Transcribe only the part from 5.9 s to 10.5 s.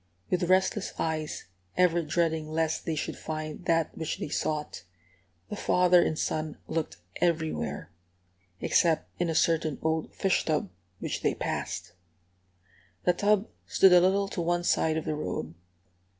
and son looked everywhere, except in a certain old fish